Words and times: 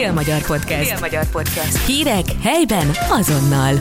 Dél-Magyar 0.00 0.46
Podcast. 0.46 0.90
Dél-Magyar 0.90 1.30
Podcast. 1.30 1.86
Hírek 1.86 2.24
helyben 2.42 2.90
azonnal. 3.10 3.74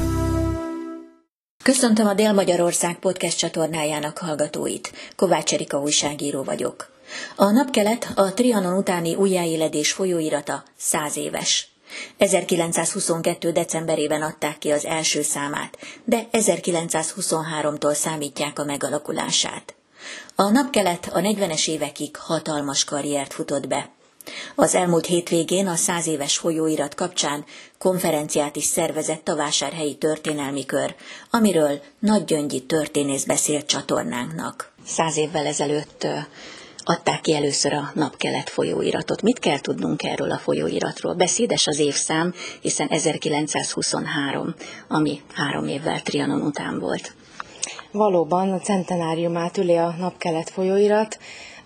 Köszöntöm 1.63 2.07
a 2.07 2.13
Dél-Magyarország 2.13 2.99
podcast 2.99 3.37
csatornájának 3.37 4.17
hallgatóit. 4.17 4.93
Kovács 5.15 5.53
Erika 5.53 5.79
újságíró 5.79 6.43
vagyok. 6.43 6.91
A 7.35 7.51
napkelet 7.51 8.11
a 8.15 8.33
Trianon 8.33 8.77
utáni 8.77 9.15
újjáéledés 9.15 9.91
folyóirata 9.91 10.63
száz 10.77 11.17
éves. 11.17 11.67
1922. 12.17 13.51
decemberében 13.51 14.21
adták 14.21 14.57
ki 14.57 14.71
az 14.71 14.85
első 14.85 15.21
számát, 15.21 15.77
de 16.03 16.27
1923-tól 16.31 17.93
számítják 17.93 18.59
a 18.59 18.63
megalakulását. 18.65 19.75
A 20.35 20.49
napkelet 20.49 21.09
a 21.13 21.19
40-es 21.19 21.67
évekig 21.67 22.15
hatalmas 22.15 22.83
karriert 22.83 23.33
futott 23.33 23.67
be. 23.67 23.97
Az 24.55 24.75
elmúlt 24.75 25.05
hétvégén 25.05 25.67
a 25.67 25.75
száz 25.75 26.07
éves 26.07 26.37
folyóirat 26.37 26.95
kapcsán 26.95 27.45
konferenciát 27.77 28.55
is 28.55 28.63
szervezett 28.63 29.27
a 29.27 29.35
Vásárhelyi 29.35 29.95
Történelmi 29.95 30.65
Kör, 30.65 30.95
amiről 31.29 31.81
Nagy 31.99 32.25
Gyöngyi 32.25 32.65
történész 32.65 33.23
beszélt 33.23 33.65
csatornánknak. 33.65 34.71
Száz 34.85 35.17
évvel 35.17 35.45
ezelőtt 35.45 36.07
adták 36.83 37.21
ki 37.21 37.35
először 37.35 37.73
a 37.73 37.91
napkelet 37.93 38.49
folyóiratot. 38.49 39.21
Mit 39.21 39.39
kell 39.39 39.59
tudnunk 39.59 40.03
erről 40.03 40.31
a 40.31 40.37
folyóiratról? 40.37 41.13
Beszédes 41.13 41.67
az 41.67 41.79
évszám, 41.79 42.33
hiszen 42.61 42.87
1923, 42.87 44.55
ami 44.87 45.21
három 45.33 45.67
évvel 45.67 46.01
Trianon 46.01 46.41
után 46.41 46.79
volt. 46.79 47.13
Valóban 47.91 48.51
a 48.51 48.59
centenáriumát 48.59 49.57
üli 49.57 49.75
a 49.75 49.95
napkelet 49.99 50.49
folyóirat, 50.49 51.17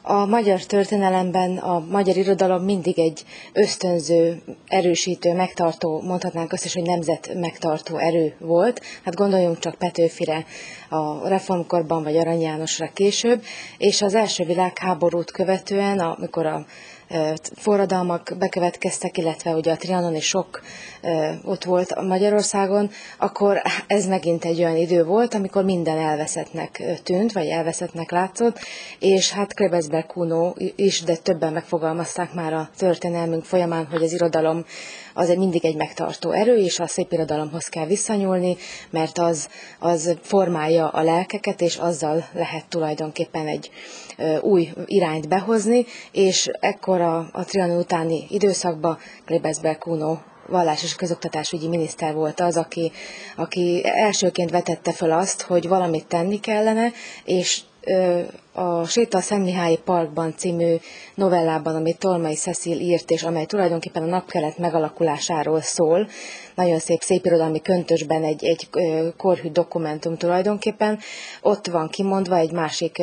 a 0.06 0.26
magyar 0.26 0.64
történelemben 0.64 1.58
a 1.58 1.80
magyar 1.90 2.18
irodalom 2.18 2.64
mindig 2.64 3.00
egy 3.00 3.24
ösztönző, 3.54 4.42
erősítő, 4.68 5.34
megtartó, 5.34 6.02
mondhatnánk 6.02 6.52
azt 6.52 6.66
is, 6.66 6.74
hogy 6.74 6.84
nemzet 6.84 7.34
megtartó 7.34 7.98
erő 7.98 8.36
volt. 8.40 8.82
Hát 9.04 9.16
gondoljunk 9.16 9.60
csak 9.60 9.76
Petőfire 9.76 10.46
a 10.90 11.28
reformkorban, 11.28 12.04
vagy 12.04 12.18
Arany 12.18 12.42
Jánosra 12.42 12.90
később, 12.94 13.44
és 13.78 14.02
az 14.02 14.16
első 14.16 14.44
világháborút 14.44 15.32
követően, 15.32 16.00
amikor 16.00 16.46
a 16.46 16.66
forradalmak 17.56 18.34
bekövetkeztek, 18.40 19.18
illetve 19.18 19.52
ugye 19.52 19.72
a 19.72 19.78
trianoni 19.78 20.20
sok 20.20 20.62
ott 21.44 21.64
volt 21.64 22.02
Magyarországon, 22.02 22.90
akkor 23.18 23.62
ez 23.88 24.08
megint 24.08 24.46
egy 24.46 24.60
olyan 24.60 24.78
idő 24.78 25.04
volt, 25.04 25.34
amikor 25.34 25.64
minden 25.64 25.98
elveszettnek 25.98 26.84
tűnt, 27.04 27.32
vagy 27.32 27.48
elveszettnek 27.48 28.12
látszott, 28.12 28.60
és 29.00 29.32
hát 29.32 29.54
Krebesberg 29.54 30.06
Kuno 30.06 30.54
is, 30.76 31.02
de 31.02 31.16
többen 31.16 31.54
megfogalmazták 31.54 32.34
már 32.34 32.54
a 32.54 32.70
történelmünk 32.78 33.44
folyamán, 33.44 33.88
hogy 33.92 34.04
az 34.04 34.14
irodalom 34.14 34.66
az 35.14 35.30
mindig 35.30 35.66
egy 35.66 35.76
megtartó 35.76 36.32
erő, 36.32 36.56
és 36.56 36.80
a 36.80 36.88
szép 36.88 37.12
irodalomhoz 37.12 37.66
kell 37.66 37.86
visszanyúlni, 37.86 38.58
mert 38.90 39.18
az, 39.18 39.48
az 39.80 40.16
formálja 40.22 40.88
a 40.88 41.04
lelkeket, 41.04 41.62
és 41.62 41.76
azzal 41.76 42.26
lehet 42.34 42.66
tulajdonképpen 42.70 43.48
egy 43.48 43.70
új 44.42 44.70
irányt 44.86 45.28
behozni, 45.28 45.86
és 46.12 46.50
ekkor 46.60 47.02
a, 47.04 47.30
a 47.32 47.44
Trianon 47.44 47.78
utáni 47.78 48.26
időszakban 48.30 48.98
Klebesberg 49.26 49.78
Kuno 49.78 50.18
vallás 50.48 50.84
és 50.84 50.96
közoktatásügyi 50.96 51.68
miniszter 51.68 52.14
volt 52.14 52.40
az, 52.40 52.58
aki, 52.58 52.92
aki 53.36 53.82
elsőként 53.84 54.52
vetette 54.52 54.92
fel 54.92 55.12
azt, 55.12 55.42
hogy 55.42 55.68
valamit 55.68 56.08
tenni 56.08 56.40
kellene, 56.40 56.92
és 57.26 57.62
a 58.54 58.86
Séta 58.86 59.22
Szentmihályi 59.22 59.78
Parkban 59.78 60.34
című 60.38 60.76
novellában, 61.16 61.76
amit 61.76 61.98
Tolmai 61.98 62.36
Cecil 62.36 62.80
írt, 62.80 63.12
és 63.12 63.24
amely 63.24 63.46
tulajdonképpen 63.46 64.04
a 64.04 64.06
napkelet 64.06 64.58
megalakulásáról 64.58 65.62
szól, 65.62 66.08
nagyon 66.56 66.80
szép 66.80 67.02
szépirodalmi 67.02 67.62
köntösben 67.62 68.24
egy, 68.24 68.46
egy 68.46 68.70
korhű 69.18 69.50
dokumentum 69.50 70.18
tulajdonképpen, 70.18 71.00
ott 71.42 71.68
van 71.68 71.90
kimondva 71.90 72.38
egy 72.38 72.52
másik 72.52 73.02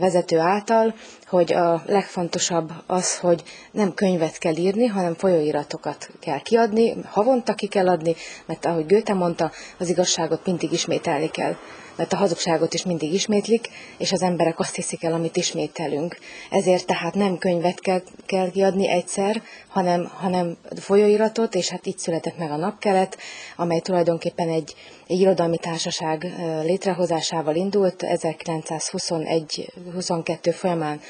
vezető 0.00 0.38
által, 0.38 0.94
hogy 1.26 1.52
a 1.52 1.82
legfontosabb 1.86 2.72
az, 2.86 3.18
hogy 3.18 3.42
nem 3.72 3.94
könyvet 3.94 4.38
kell 4.38 4.56
írni, 4.56 4.86
hanem 4.86 5.14
folyóiratokat 5.14 6.10
kell 6.20 6.40
kiadni, 6.40 6.94
havonta 7.04 7.54
ki 7.54 7.66
kell 7.66 7.88
adni, 7.88 8.14
mert 8.46 8.66
ahogy 8.66 8.86
Goethe 8.86 9.14
mondta, 9.14 9.50
az 9.78 9.88
igazságot 9.88 10.46
mindig 10.46 10.72
ismételni 10.72 11.28
kell 11.30 11.56
mert 12.00 12.12
a 12.12 12.16
hazugságot 12.16 12.74
is 12.74 12.84
mindig 12.84 13.12
ismétlik, 13.12 13.68
és 13.98 14.12
az 14.12 14.22
emberek 14.22 14.58
azt 14.58 14.74
hiszik 14.74 15.04
el, 15.04 15.12
amit 15.12 15.36
ismételünk. 15.36 16.18
Ezért 16.50 16.86
tehát 16.86 17.14
nem 17.14 17.38
könyvet 17.38 17.80
kell, 17.80 18.02
kell 18.26 18.50
kiadni 18.50 18.88
egyszer, 18.88 19.42
hanem, 19.68 20.10
hanem 20.14 20.56
folyóiratot, 20.76 21.54
és 21.54 21.68
hát 21.68 21.86
így 21.86 21.98
született 21.98 22.38
meg 22.38 22.50
a 22.50 22.56
napkelet, 22.56 23.18
amely 23.56 23.80
tulajdonképpen 23.80 24.48
egy, 24.48 24.74
egy 25.06 25.20
irodalmi 25.20 25.58
társaság 25.58 26.34
létrehozásával 26.62 27.54
indult 27.54 28.04
1921-22 28.06 30.54
folyamán 30.56 31.00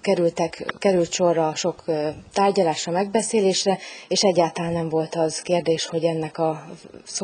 kerültek, 0.00 0.74
került 0.78 1.12
sorra 1.12 1.54
sok 1.54 1.84
tárgyalásra, 2.32 2.92
megbeszélésre, 2.92 3.78
és 4.08 4.22
egyáltalán 4.22 4.72
nem 4.72 4.88
volt 4.88 5.14
az 5.14 5.40
kérdés, 5.40 5.86
hogy 5.86 6.04
ennek 6.04 6.38
a 6.38 6.66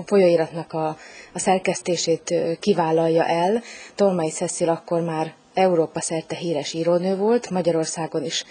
folyóiratnak 0.04 0.72
a, 0.72 0.96
a 1.32 1.38
szerkesztését 1.38 2.34
kivállalja 2.60 3.24
el. 3.24 3.62
Tolmai 3.94 4.30
Cecil 4.30 4.68
akkor 4.68 5.00
már 5.00 5.34
Európa 5.54 6.00
szerte 6.00 6.36
híres 6.36 6.72
írónő 6.72 7.16
volt, 7.16 7.50
Magyarországon 7.50 8.24
is 8.24 8.44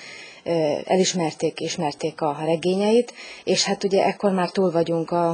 elismerték, 0.86 1.60
ismerték 1.60 2.22
a 2.22 2.38
regényeit, 2.46 3.14
és 3.44 3.64
hát 3.64 3.84
ugye 3.84 4.04
ekkor 4.04 4.32
már 4.32 4.50
túl 4.50 4.72
vagyunk 4.72 5.12
a, 5.12 5.30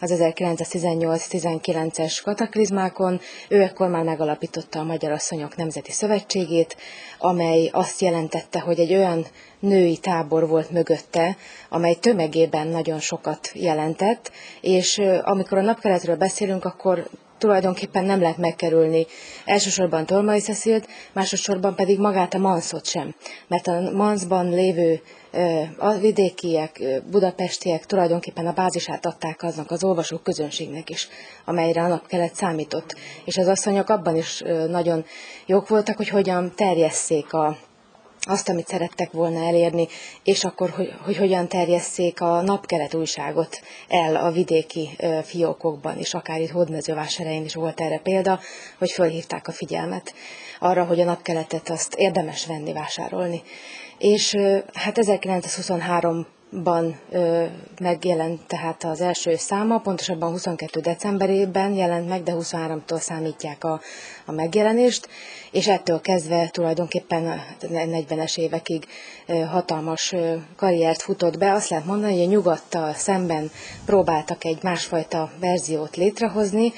az 0.00 0.14
1918-19-es 0.18 2.20
kataklizmákon, 2.24 3.20
ő 3.48 3.62
ekkor 3.62 3.88
már 3.88 4.04
megalapította 4.04 4.78
a 4.78 4.84
Magyar 4.84 5.12
Asszonyok 5.12 5.56
Nemzeti 5.56 5.92
Szövetségét, 5.92 6.76
amely 7.18 7.68
azt 7.72 8.00
jelentette, 8.00 8.60
hogy 8.60 8.78
egy 8.78 8.94
olyan 8.94 9.26
női 9.60 9.96
tábor 9.96 10.48
volt 10.48 10.70
mögötte, 10.70 11.36
amely 11.68 11.94
tömegében 11.94 12.66
nagyon 12.66 12.98
sokat 12.98 13.50
jelentett, 13.54 14.30
és 14.60 15.00
amikor 15.22 15.58
a 15.58 15.62
napkeletről 15.62 16.16
beszélünk, 16.16 16.64
akkor 16.64 17.08
tulajdonképpen 17.40 18.04
nem 18.04 18.20
lehet 18.20 18.36
megkerülni 18.36 19.06
elsősorban 19.44 20.06
Tolmai 20.06 20.40
Cecilt, 20.40 20.88
másodszorban 21.12 21.74
pedig 21.74 21.98
magát 21.98 22.34
a 22.34 22.38
Manszot 22.38 22.86
sem. 22.86 23.14
Mert 23.48 23.66
a 23.66 23.90
Manszban 23.94 24.50
lévő 24.50 25.00
a 25.76 25.92
vidékiek, 25.92 26.82
budapestiek 27.10 27.86
tulajdonképpen 27.86 28.46
a 28.46 28.52
bázisát 28.52 29.06
adták 29.06 29.42
aznak 29.42 29.70
az 29.70 29.84
olvasók 29.84 30.22
közönségnek 30.22 30.90
is, 30.90 31.08
amelyre 31.44 31.82
a 31.82 31.88
nap 31.88 32.06
kellett 32.06 32.34
számított. 32.34 32.96
És 33.24 33.36
az 33.36 33.46
asszonyok 33.46 33.88
abban 33.88 34.16
is 34.16 34.42
nagyon 34.68 35.04
jók 35.46 35.68
voltak, 35.68 35.96
hogy 35.96 36.08
hogyan 36.08 36.52
terjesszék 36.54 37.32
a, 37.32 37.56
azt, 38.20 38.48
amit 38.48 38.68
szerettek 38.68 39.12
volna 39.12 39.46
elérni, 39.46 39.88
és 40.24 40.44
akkor, 40.44 40.70
hogy, 40.70 40.92
hogy 41.04 41.16
hogyan 41.16 41.48
terjesszék 41.48 42.20
a 42.20 42.40
napkelet 42.40 42.94
újságot 42.94 43.60
el 43.88 44.16
a 44.16 44.30
vidéki 44.30 44.96
fiókokban, 45.22 45.98
és 45.98 46.14
akár 46.14 46.40
itt 46.40 46.50
Hódmezővásárhelyen 46.50 47.44
is 47.44 47.54
volt 47.54 47.80
erre 47.80 47.98
példa, 47.98 48.40
hogy 48.78 48.90
fölhívták 48.90 49.48
a 49.48 49.52
figyelmet 49.52 50.14
arra, 50.58 50.84
hogy 50.84 51.00
a 51.00 51.04
napkeletet 51.04 51.70
azt 51.70 51.94
érdemes 51.94 52.46
venni, 52.46 52.72
vásárolni. 52.72 53.42
És 53.98 54.36
hát 54.72 54.98
1923 54.98 56.26
ban 56.50 56.98
ö, 57.10 57.44
megjelent 57.80 58.46
tehát 58.46 58.84
az 58.84 59.00
első 59.00 59.36
száma, 59.36 59.78
pontosabban 59.78 60.30
22. 60.30 60.80
decemberében 60.80 61.72
jelent 61.72 62.08
meg, 62.08 62.22
de 62.22 62.32
23-tól 62.36 63.00
számítják 63.00 63.64
a, 63.64 63.80
a 64.24 64.32
megjelenést, 64.32 65.08
és 65.50 65.68
ettől 65.68 66.00
kezdve 66.00 66.48
tulajdonképpen 66.48 67.26
a 67.26 67.40
40-es 67.60 68.38
évekig 68.38 68.86
ö, 69.26 69.38
hatalmas 69.38 70.12
ö, 70.12 70.34
karriert 70.56 71.02
futott 71.02 71.38
be. 71.38 71.52
Azt 71.52 71.68
lehet 71.68 71.86
mondani, 71.86 72.12
hogy 72.12 72.26
a 72.26 72.30
nyugattal 72.30 72.94
szemben 72.94 73.50
próbáltak 73.84 74.44
egy 74.44 74.62
másfajta 74.62 75.30
verziót 75.40 75.96
létrehozni, 75.96 76.72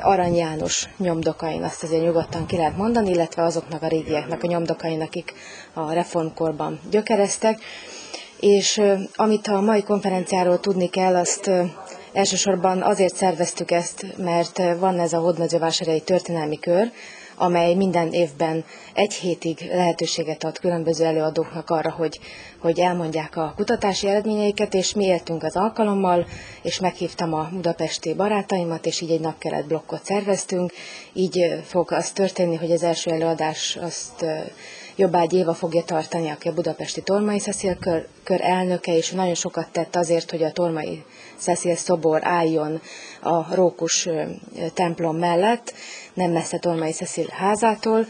Arany 0.00 0.34
János 0.34 0.88
nyomdokain, 0.96 1.62
azt 1.62 1.82
azért 1.82 2.02
nyugodtan 2.02 2.46
ki 2.46 2.56
lehet 2.56 2.76
mondani, 2.76 3.10
illetve 3.10 3.42
azoknak 3.42 3.82
a 3.82 3.88
régieknek 3.88 4.42
a 4.42 4.46
nyomdokain, 4.46 5.00
akik 5.00 5.34
a 5.72 5.92
reformkorban 5.92 6.80
gyökereztek 6.90 7.58
és 8.44 8.82
amit 9.14 9.46
a 9.46 9.60
mai 9.60 9.82
konferenciáról 9.82 10.60
tudni 10.60 10.88
kell, 10.88 11.16
azt 11.16 11.50
elsősorban 12.12 12.82
azért 12.82 13.14
szerveztük 13.14 13.70
ezt, 13.70 14.06
mert 14.16 14.62
van 14.78 14.98
ez 14.98 15.12
a 15.12 15.18
Hódmezővásárhelyi 15.18 16.00
történelmi 16.00 16.58
kör, 16.58 16.90
amely 17.36 17.74
minden 17.74 18.12
évben 18.12 18.64
egy 18.94 19.12
hétig 19.12 19.70
lehetőséget 19.72 20.44
ad 20.44 20.58
különböző 20.58 21.04
előadóknak 21.04 21.70
arra, 21.70 21.90
hogy, 21.90 22.20
hogy 22.58 22.78
elmondják 22.80 23.36
a 23.36 23.52
kutatási 23.56 24.08
eredményeiket, 24.08 24.74
és 24.74 24.94
mi 24.94 25.04
éltünk 25.04 25.42
az 25.42 25.56
alkalommal, 25.56 26.26
és 26.62 26.80
meghívtam 26.80 27.34
a 27.34 27.48
budapesti 27.52 28.14
barátaimat, 28.14 28.86
és 28.86 29.00
így 29.00 29.10
egy 29.10 29.20
napkelet 29.20 29.66
blokkot 29.66 30.04
szerveztünk. 30.04 30.72
Így 31.12 31.60
fog 31.62 31.92
az 31.92 32.10
történni, 32.10 32.56
hogy 32.56 32.70
az 32.70 32.82
első 32.82 33.10
előadás 33.10 33.78
azt 33.82 34.24
Jobbágy 34.96 35.32
Éva 35.32 35.54
fogja 35.54 35.82
tartani, 35.82 36.28
aki 36.28 36.48
a 36.48 36.52
budapesti 36.52 37.02
Tormai 37.02 37.38
Cecil 37.38 37.76
kör, 37.78 38.06
kör 38.22 38.40
elnöke, 38.40 38.96
és 38.96 39.10
nagyon 39.10 39.34
sokat 39.34 39.68
tett 39.72 39.96
azért, 39.96 40.30
hogy 40.30 40.42
a 40.42 40.52
Tormai 40.52 41.04
Cecil 41.38 41.76
szobor 41.76 42.20
álljon 42.24 42.80
a 43.20 43.54
Rókus 43.54 44.08
templom 44.74 45.16
mellett, 45.16 45.74
nem 46.14 46.30
messze 46.30 46.58
Tormai 46.58 46.92
Cecil 46.92 47.26
házától, 47.30 48.06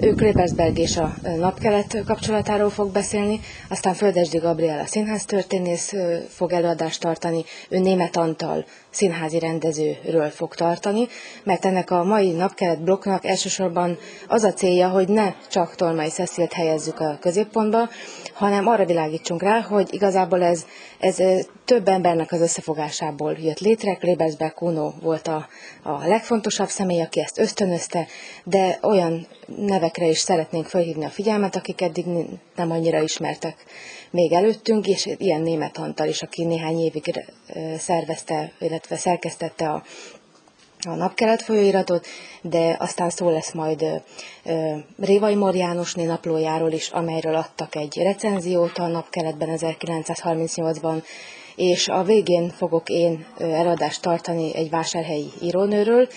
ő 0.00 0.14
Klebersberg 0.14 0.78
és 0.78 0.96
a 0.96 1.14
napkelet 1.36 2.02
kapcsolatáról 2.06 2.70
fog 2.70 2.92
beszélni, 2.92 3.40
aztán 3.68 3.94
Földesdi 3.94 4.38
Gabriela 4.38 4.86
színház 4.86 5.24
történész 5.24 5.92
fog 6.28 6.52
előadást 6.52 7.00
tartani, 7.00 7.44
ő 7.68 7.78
német 7.78 8.16
Antal 8.16 8.64
színházi 8.90 9.38
rendezőről 9.38 10.28
fog 10.28 10.54
tartani, 10.54 11.08
mert 11.44 11.64
ennek 11.64 11.90
a 11.90 12.04
mai 12.04 12.30
napkelet 12.30 12.82
blokknak 12.82 13.24
elsősorban 13.24 13.98
az 14.28 14.42
a 14.42 14.52
célja, 14.52 14.88
hogy 14.88 15.08
ne 15.08 15.34
csak 15.50 15.74
Tolmai 15.74 16.08
Cecilt 16.08 16.52
helyezzük 16.52 17.00
a 17.00 17.18
középpontba, 17.20 17.88
hanem 18.34 18.66
arra 18.66 18.84
világítsunk 18.84 19.42
rá, 19.42 19.60
hogy 19.60 19.94
igazából 19.94 20.42
ez, 20.42 20.66
ez 20.98 21.18
több 21.64 21.88
embernek 21.88 22.32
az 22.32 22.40
összefogásából 22.40 23.32
jött 23.32 23.58
létre. 23.58 23.94
Klebersberg 23.94 24.54
Kuno 24.54 24.92
volt 25.02 25.26
a, 25.26 25.48
a 25.82 26.06
legfontosabb 26.06 26.68
személy, 26.68 27.02
aki 27.02 27.20
ezt 27.20 27.38
ösztönözte, 27.38 28.06
de 28.44 28.78
olyan 28.82 29.26
nevekre 29.56 30.06
is 30.06 30.18
szeretnénk 30.18 30.66
felhívni 30.66 31.04
a 31.04 31.08
figyelmet, 31.08 31.56
akik 31.56 31.80
eddig 31.80 32.06
nem 32.56 32.70
annyira 32.70 33.02
ismertek 33.02 33.64
még 34.10 34.32
előttünk, 34.32 34.86
és 34.86 35.08
ilyen 35.18 35.42
német 35.42 35.78
Antal 35.78 36.08
is, 36.08 36.22
aki 36.22 36.44
néhány 36.44 36.78
évig 36.78 37.24
szervezte, 37.78 38.52
illetve 38.58 38.96
szerkesztette 38.96 39.68
a 39.68 39.82
a 40.88 40.94
napkelet 40.94 41.42
folyóiratot, 41.42 42.06
de 42.42 42.76
aztán 42.78 43.10
szó 43.10 43.30
lesz 43.30 43.52
majd 43.52 44.02
Révai 44.98 45.34
Mor 45.34 45.54
Jánosné 45.54 46.04
naplójáról 46.04 46.72
is, 46.72 46.88
amelyről 46.88 47.34
adtak 47.34 47.74
egy 47.74 47.96
recenziót 47.96 48.78
a 48.78 48.86
napkeletben 48.86 49.48
1938-ban, 49.52 51.02
és 51.56 51.88
a 51.88 52.02
végén 52.02 52.48
fogok 52.50 52.88
én 52.88 53.26
eladást 53.38 54.02
tartani 54.02 54.54
egy 54.54 54.70
vásárhelyi 54.70 55.30
írónőről, 55.42 56.08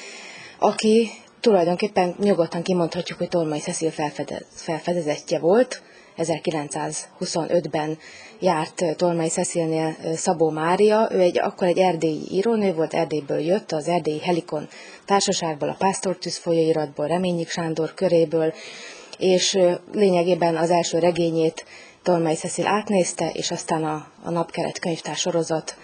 aki 0.59 1.09
tulajdonképpen 1.39 2.15
nyugodtan 2.19 2.61
kimondhatjuk, 2.61 3.17
hogy 3.17 3.27
Tolmai 3.27 3.59
Cecil 3.59 3.91
felfedez, 3.91 4.45
felfedezetje 4.49 5.39
volt. 5.39 5.81
1925-ben 6.17 7.97
járt 8.39 8.83
Tolmai 8.97 9.27
Cecilnél 9.27 9.95
Szabó 10.15 10.49
Mária, 10.49 11.09
ő 11.11 11.19
egy, 11.19 11.39
akkor 11.39 11.67
egy 11.67 11.77
erdélyi 11.77 12.21
írónő 12.31 12.73
volt, 12.73 12.93
Erdélyből 12.93 13.39
jött, 13.39 13.71
az 13.71 13.87
erdélyi 13.87 14.19
Helikon 14.19 14.67
társaságból, 15.05 15.69
a 15.69 15.75
Pásztortűz 15.77 16.37
folyóiratból, 16.37 17.07
Reményik 17.07 17.49
Sándor 17.49 17.93
köréből, 17.93 18.53
és 19.17 19.59
lényegében 19.93 20.55
az 20.55 20.69
első 20.69 20.99
regényét 20.99 21.65
Tolmai 22.03 22.35
Cecil 22.35 22.67
átnézte, 22.67 23.29
és 23.33 23.51
aztán 23.51 23.83
a, 23.83 24.07
a 24.23 24.29
Napkeret 24.29 24.79
könyvtár 24.79 25.15
sorozat 25.15 25.75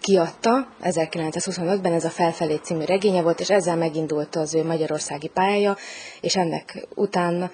kiadta. 0.00 0.68
1925-ben, 0.82 1.92
ez 1.92 2.04
a 2.04 2.10
Felfelé 2.10 2.54
című 2.54 2.84
regénye 2.84 3.22
volt, 3.22 3.40
és 3.40 3.50
ezzel 3.50 3.76
megindult 3.76 4.36
az 4.36 4.54
ő 4.54 4.64
magyarországi 4.64 5.28
pályája, 5.28 5.76
és 6.20 6.36
ennek 6.36 6.86
után 6.94 7.50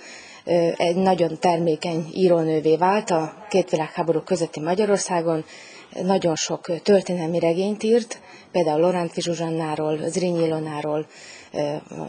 egy 0.77 0.97
nagyon 0.97 1.39
termékeny 1.41 2.07
írónővé 2.13 2.77
vált 2.77 3.11
a 3.11 3.47
két 3.49 3.71
világháború 3.71 4.21
közötti 4.21 4.61
Magyarországon, 4.61 5.45
nagyon 6.03 6.35
sok 6.35 6.83
történelmi 6.83 7.39
regényt 7.39 7.83
írt, 7.83 8.21
például 8.53 8.81
Lorántfi 8.81 9.21
Zsuzsannáról, 9.21 9.99
Zrínyi 10.07 10.45
Ilonáról, 10.45 11.07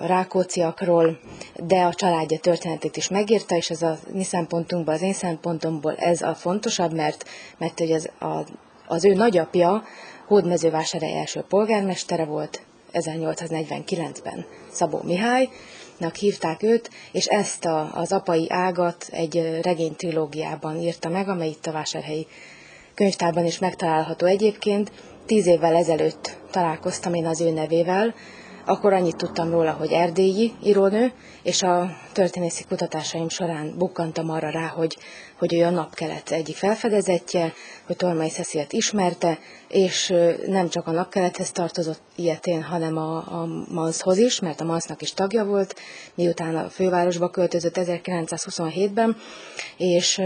Rákóciakról, 0.01 1.19
de 1.55 1.81
a 1.81 1.93
családja 1.93 2.39
történetét 2.39 2.97
is 2.97 3.07
megírta, 3.07 3.55
és 3.55 3.69
ez 3.69 3.81
a 3.81 3.97
mi 4.13 4.23
szempontunkból, 4.23 4.93
az 4.93 5.01
én 5.01 5.13
szempontomból 5.13 5.95
ez 5.95 6.21
a 6.21 6.35
fontosabb, 6.35 6.93
mert, 6.93 7.25
mert 7.57 7.79
hogy 7.79 7.91
az, 7.91 8.09
a, 8.19 8.45
az 8.87 9.05
ő 9.05 9.13
nagyapja 9.13 9.83
Hódmezővásárhely 10.27 11.17
első 11.17 11.41
polgármestere 11.41 12.25
volt 12.25 12.61
1849-ben 12.93 14.45
Szabó 14.71 15.01
Mihály, 15.03 15.49
hívták 16.15 16.63
őt, 16.63 16.89
és 17.11 17.25
ezt 17.25 17.65
a, 17.65 17.91
az 17.93 18.11
apai 18.11 18.45
ágat 18.49 19.07
egy 19.11 19.59
regénytrilógiában 19.61 20.77
írta 20.77 21.09
meg, 21.09 21.29
amely 21.29 21.49
itt 21.49 21.65
a 21.65 21.71
Vásárhelyi 21.71 22.27
könyvtárban 22.93 23.45
is 23.45 23.59
megtalálható 23.59 24.25
egyébként. 24.25 24.91
Tíz 25.25 25.47
évvel 25.47 25.75
ezelőtt 25.75 26.37
találkoztam 26.51 27.13
én 27.13 27.25
az 27.25 27.41
ő 27.41 27.51
nevével, 27.51 28.15
akkor 28.67 28.93
annyit 28.93 29.15
tudtam 29.15 29.51
róla, 29.51 29.71
hogy 29.71 29.91
erdélyi 29.91 30.53
írónő, 30.63 31.11
és 31.43 31.61
a 31.61 31.89
történészi 32.11 32.63
kutatásaim 32.63 33.29
során 33.29 33.73
bukkantam 33.77 34.29
arra 34.29 34.49
rá, 34.49 34.67
hogy, 34.67 34.97
hogy 35.37 35.53
ő 35.53 35.63
a 35.63 35.69
napkelet 35.69 36.31
egyik 36.31 36.55
felfedezetje, 36.55 37.53
hogy 37.85 37.95
Tolmai 37.95 38.29
Cecilt 38.29 38.73
ismerte, 38.73 39.39
és 39.67 40.13
nem 40.47 40.69
csak 40.69 40.87
a 40.87 40.91
napkelethez 40.91 41.51
tartozott 41.51 42.01
ilyetén, 42.15 42.63
hanem 42.63 42.97
a, 42.97 43.15
a 43.17 43.47
Manszhoz 43.69 44.17
is, 44.17 44.39
mert 44.39 44.61
a 44.61 44.65
Mansznak 44.65 45.01
is 45.01 45.13
tagja 45.13 45.45
volt, 45.45 45.75
miután 46.15 46.55
a 46.55 46.69
fővárosba 46.69 47.29
költözött 47.29 47.77
1927-ben, 47.79 49.17
és 49.77 50.21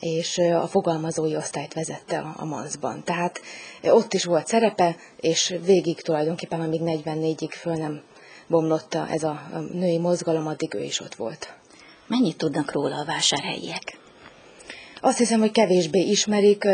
és 0.00 0.38
a 0.38 0.66
fogalmazói 0.66 1.36
osztályt 1.36 1.74
vezette 1.74 2.18
a 2.36 2.44
Manszban. 2.44 3.04
Tehát 3.04 3.40
ott 3.82 4.14
is 4.14 4.24
volt 4.24 4.46
szerepe, 4.46 4.96
és 5.20 5.56
végig 5.64 6.00
tulajdonképpen, 6.00 6.60
amíg 6.60 6.80
44-ig 6.84 7.50
föl 7.50 7.74
nem 7.74 8.02
bomlotta 8.46 9.08
ez 9.10 9.22
a 9.22 9.40
női 9.72 9.98
mozgalom, 9.98 10.46
addig 10.46 10.74
ő 10.74 10.82
is 10.82 11.00
ott 11.00 11.14
volt. 11.14 11.54
Mennyit 12.06 12.36
tudnak 12.36 12.72
róla 12.72 12.96
a 12.96 13.04
vásárhelyiek? 13.04 13.98
Azt 15.02 15.18
hiszem, 15.18 15.40
hogy 15.40 15.50
kevésbé 15.50 16.00
ismerik, 16.00 16.64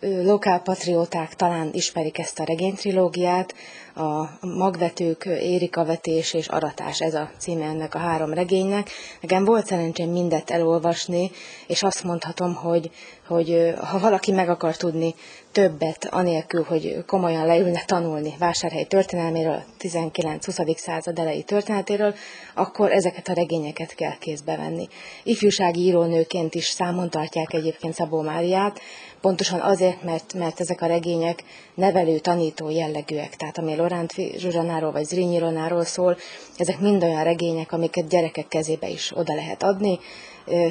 lokálpatrióták 0.00 1.34
talán 1.34 1.70
ismerik 1.72 2.18
ezt 2.18 2.38
a 2.38 2.44
regénytrilógiát, 2.44 3.54
a 3.98 4.38
magvetők, 4.40 5.24
érikavetés 5.24 6.34
és 6.34 6.48
aratás, 6.48 7.00
ez 7.00 7.14
a 7.14 7.30
címe 7.38 7.64
ennek 7.64 7.94
a 7.94 7.98
három 7.98 8.32
regénynek. 8.32 8.90
Nekem 9.20 9.44
volt 9.44 9.66
szerencsém 9.66 10.10
mindet 10.10 10.50
elolvasni, 10.50 11.30
és 11.66 11.82
azt 11.82 12.04
mondhatom, 12.04 12.54
hogy, 12.54 12.90
hogy 13.26 13.74
ha 13.90 13.98
valaki 13.98 14.32
meg 14.32 14.48
akar 14.48 14.76
tudni 14.76 15.14
többet, 15.52 16.08
anélkül, 16.10 16.62
hogy 16.62 17.04
komolyan 17.06 17.46
leülne 17.46 17.82
tanulni 17.86 18.34
vásárhely 18.38 18.84
történelméről, 18.84 19.62
19-20. 19.78 20.76
század 20.76 21.18
elejé 21.18 21.40
történetéről, 21.40 22.14
akkor 22.54 22.92
ezeket 22.92 23.28
a 23.28 23.32
regényeket 23.32 23.94
kell 23.94 24.16
kézbe 24.18 24.56
venni. 24.56 24.88
Ifjúsági 25.22 25.80
írónőként 25.80 26.54
is 26.54 26.66
számon 26.66 27.10
tartják 27.10 27.52
egyébként 27.52 27.94
Szabó 27.94 28.20
Máriát, 28.20 28.80
pontosan 29.20 29.60
azért, 29.60 30.02
mert, 30.02 30.34
mert 30.34 30.60
ezek 30.60 30.80
a 30.80 30.86
regények 30.86 31.44
nevelő, 31.74 32.18
tanító 32.18 32.70
jellegűek, 32.70 33.36
tehát 33.36 33.58
ami 33.58 33.76
Loránt 33.76 34.12
Zsuzsanáról 34.36 34.92
vagy 34.92 35.04
Zrínyi 35.04 35.38
Ronáról 35.38 35.84
szól, 35.84 36.16
ezek 36.56 36.80
mind 36.80 37.02
olyan 37.02 37.24
regények, 37.24 37.72
amiket 37.72 38.08
gyerekek 38.08 38.48
kezébe 38.48 38.88
is 38.88 39.12
oda 39.16 39.34
lehet 39.34 39.62
adni, 39.62 39.98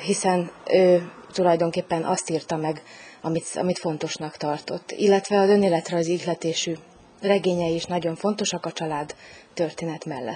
hiszen 0.06 0.52
ő 0.70 1.12
tulajdonképpen 1.34 2.04
azt 2.04 2.30
írta 2.30 2.56
meg, 2.56 2.84
amit, 3.22 3.48
amit 3.56 3.78
fontosnak 3.78 4.38
tartott. 4.38 4.92
Illetve 4.92 5.40
az 5.40 5.50
önéletrajzi 5.50 6.12
ihletésű 6.12 6.74
regényei 7.22 7.74
is 7.74 7.86
nagyon 7.86 8.16
fontosak 8.16 8.66
a 8.66 8.72
család 8.72 9.16
történet 9.54 10.06
mellett. 10.06 10.36